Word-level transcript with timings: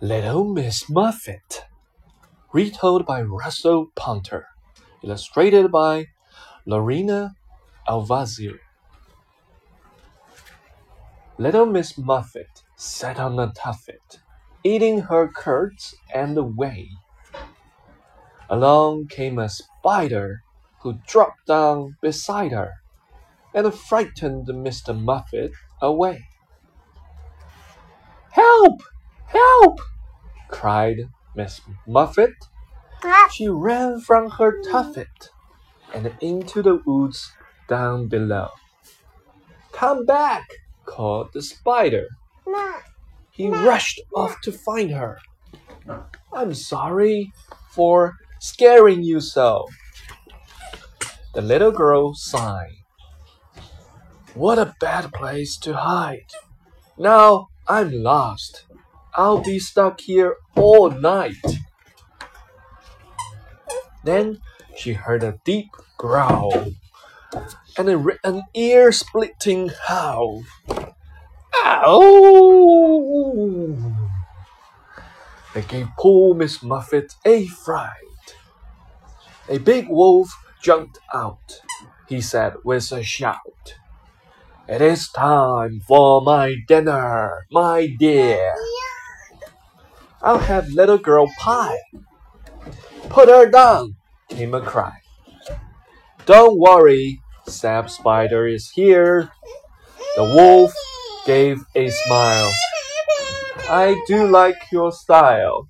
Little 0.00 0.44
Miss 0.44 0.88
Muffet. 0.88 1.64
Retold 2.52 3.04
by 3.04 3.20
Russell 3.20 3.90
Punter. 3.96 4.46
Illustrated 5.02 5.72
by 5.72 6.06
Lorena 6.64 7.34
Alvarez. 7.88 8.40
Little 11.36 11.66
Miss 11.66 11.98
Muffet 11.98 12.62
sat 12.76 13.18
on 13.18 13.40
a 13.40 13.52
tuffet, 13.52 14.20
eating 14.62 15.00
her 15.00 15.26
curds 15.26 15.96
and 16.14 16.56
whey. 16.56 16.90
Along 18.48 19.08
came 19.08 19.40
a 19.40 19.48
spider, 19.48 20.44
who 20.82 21.00
dropped 21.08 21.48
down 21.48 21.96
beside 22.00 22.52
her, 22.52 22.74
and 23.52 23.74
frightened 23.74 24.46
Mr. 24.46 24.96
Muffet 24.96 25.50
away. 25.82 26.28
Help! 28.30 28.80
Help! 29.28 29.80
cried 30.48 31.08
Miss 31.34 31.60
Muffet. 31.86 32.34
She 33.30 33.48
ran 33.48 34.00
from 34.00 34.30
her 34.30 34.60
tuffet 34.62 35.30
and 35.94 36.12
into 36.20 36.62
the 36.62 36.82
woods 36.84 37.32
down 37.68 38.08
below. 38.08 38.50
Come 39.72 40.04
back! 40.04 40.48
called 40.84 41.32
the 41.32 41.42
spider. 41.42 42.08
He 43.30 43.48
rushed 43.48 44.00
off 44.16 44.40
to 44.40 44.50
find 44.50 44.90
her. 44.90 45.18
I'm 46.32 46.54
sorry 46.54 47.32
for 47.70 48.16
scaring 48.40 49.04
you 49.04 49.20
so. 49.20 49.68
The 51.34 51.42
little 51.42 51.70
girl 51.70 52.14
sighed. 52.14 52.82
What 54.34 54.58
a 54.58 54.74
bad 54.80 55.12
place 55.12 55.56
to 55.58 55.74
hide. 55.74 56.32
Now 56.96 57.48
I'm 57.68 57.92
lost. 57.92 58.64
I'll 59.18 59.42
be 59.42 59.58
stuck 59.58 60.00
here 60.00 60.36
all 60.54 60.92
night. 60.92 61.44
Then 64.04 64.38
she 64.76 64.92
heard 64.92 65.24
a 65.24 65.40
deep 65.44 65.70
growl 65.96 66.72
and 67.76 67.88
a, 67.88 68.16
an 68.22 68.44
ear 68.54 68.92
splitting 68.92 69.72
howl. 69.88 70.44
Ow! 71.64 72.14
They 75.52 75.62
gave 75.62 75.88
poor 75.98 76.36
Miss 76.36 76.62
Muffet 76.62 77.16
a 77.24 77.48
fright. 77.48 78.36
A 79.48 79.58
big 79.58 79.88
wolf 79.88 80.30
jumped 80.62 81.00
out. 81.12 81.60
He 82.08 82.20
said 82.20 82.54
with 82.64 82.92
a 82.92 83.02
shout, 83.02 83.74
It 84.68 84.80
is 84.80 85.08
time 85.08 85.80
for 85.88 86.20
my 86.22 86.54
dinner, 86.68 87.46
my 87.50 87.88
dear. 87.98 88.54
I'll 90.22 90.38
have 90.38 90.68
little 90.68 90.98
girl 90.98 91.28
pie. 91.38 91.78
Put 93.08 93.28
her 93.28 93.50
down, 93.50 93.96
came 94.28 94.54
a 94.54 94.60
cry. 94.60 94.98
Don't 96.26 96.58
worry, 96.58 97.20
Sap 97.46 97.88
Spider 97.88 98.46
is 98.46 98.70
here. 98.74 99.30
The 100.16 100.24
wolf 100.24 100.74
gave 101.24 101.64
a 101.74 101.90
smile. 101.90 102.50
I 103.70 104.02
do 104.06 104.26
like 104.26 104.56
your 104.72 104.92
style. 104.92 105.68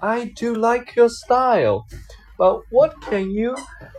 I 0.00 0.32
do 0.36 0.54
like 0.54 0.94
your 0.94 1.08
style, 1.08 1.86
but 2.38 2.60
what 2.70 3.00
can 3.00 3.30
you 3.30 3.56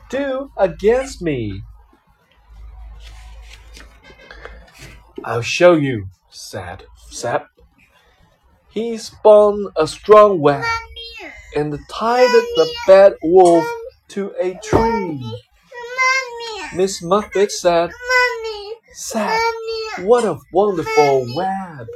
do 0.09 0.51
against 0.57 1.21
me? 1.21 1.61
I'll 5.23 5.41
show 5.41 5.73
you, 5.73 6.07
said 6.29 6.85
Sap. 7.09 7.54
He 8.75 8.97
spun 8.97 9.67
a 9.77 9.87
strong 9.87 10.41
web 10.41 10.65
and 11.55 11.79
tied 11.89 12.27
the 12.27 12.69
bad 12.85 13.13
wolf 13.23 13.65
to 14.09 14.33
a 14.37 14.59
tree. 14.61 15.23
Miss 16.75 17.01
Muffet 17.01 17.53
said, 17.53 17.91
Sap, 18.91 19.39
what 19.99 20.25
a 20.25 20.39
wonderful 20.51 21.25
web. 21.33 21.87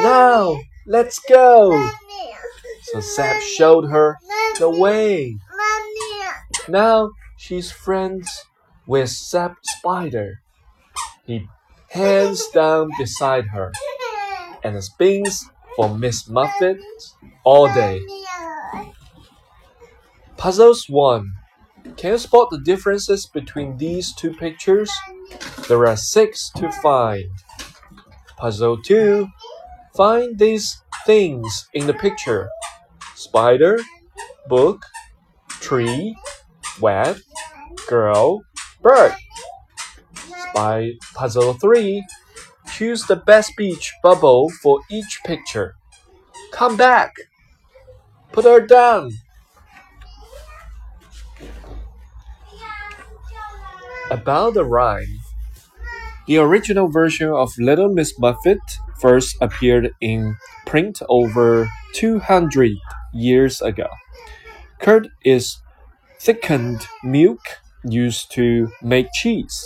Now, 0.00 0.60
let's 0.86 1.18
go. 1.20 1.88
So 2.82 3.00
Sap 3.00 3.40
showed 3.40 3.86
her 3.88 4.18
the 4.58 4.68
way. 4.68 5.38
Now 6.68 7.12
she's 7.38 7.72
friends 7.72 8.44
with 8.86 9.08
Sap 9.08 9.56
Spider. 9.62 10.42
He 11.24 11.48
hands 11.88 12.46
down 12.48 12.90
beside 12.98 13.46
her 13.46 13.72
and 14.64 14.82
spins 14.82 15.48
for 15.76 15.96
Miss 15.96 16.28
Muffet 16.28 16.78
all 17.44 17.72
day. 17.72 18.00
Puzzles 20.36 20.88
1. 20.88 21.32
Can 21.96 22.12
you 22.12 22.18
spot 22.18 22.48
the 22.50 22.58
differences 22.58 23.26
between 23.26 23.76
these 23.76 24.14
two 24.14 24.32
pictures? 24.32 24.90
There 25.68 25.86
are 25.86 25.96
six 25.96 26.50
to 26.56 26.72
find. 26.82 27.30
Puzzle 28.36 28.82
2. 28.82 29.28
Find 29.94 30.38
these 30.38 30.82
things 31.06 31.68
in 31.72 31.86
the 31.86 31.94
picture 31.94 32.48
spider, 33.14 33.78
book, 34.48 34.84
tree, 35.48 36.16
web, 36.80 37.18
girl, 37.86 38.42
bird. 38.82 39.14
By 40.54 40.92
puzzle 41.14 41.54
3. 41.54 42.04
Choose 42.74 43.04
the 43.04 43.14
best 43.14 43.56
beach 43.56 43.94
bubble 44.02 44.50
for 44.50 44.80
each 44.90 45.20
picture. 45.24 45.76
Come 46.50 46.76
back. 46.76 47.14
Put 48.32 48.46
her 48.46 48.66
down. 48.66 49.12
About 54.10 54.54
the 54.54 54.64
rhyme. 54.64 55.20
The 56.26 56.38
original 56.38 56.88
version 56.88 57.28
of 57.28 57.52
Little 57.58 57.94
Miss 57.94 58.18
Muffet 58.18 58.58
first 59.00 59.36
appeared 59.40 59.92
in 60.00 60.36
print 60.66 61.00
over 61.08 61.68
200 61.92 62.72
years 63.12 63.62
ago. 63.62 63.86
Curd 64.80 65.10
is 65.24 65.60
thickened 66.18 66.88
milk 67.04 67.38
used 67.84 68.32
to 68.32 68.72
make 68.82 69.12
cheese. 69.12 69.64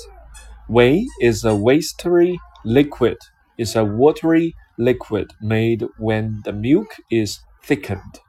Whey 0.69 1.07
is 1.23 1.43
a 1.43 1.55
watery 1.55 2.39
liquid. 2.69 3.19
Is 3.57 3.75
a 3.75 3.85
watery 3.85 4.55
liquid 4.79 5.33
made 5.41 5.85
when 5.99 6.43
the 6.45 6.53
milk 6.53 6.95
is 7.11 7.41
thickened. 7.65 8.21